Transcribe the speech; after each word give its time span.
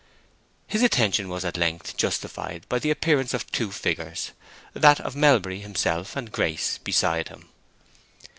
His 0.65 0.81
attention 0.81 1.29
was 1.29 1.45
at 1.45 1.57
length 1.57 1.95
justified 1.95 2.65
by 2.67 2.79
the 2.79 2.89
appearance 2.89 3.35
of 3.35 3.45
two 3.51 3.71
figures, 3.71 4.31
that 4.73 4.99
of 4.99 5.13
Mr. 5.13 5.17
Melbury 5.19 5.59
himself, 5.59 6.15
and 6.15 6.31
Grace 6.31 6.79
beside 6.79 7.27
him. 7.27 7.49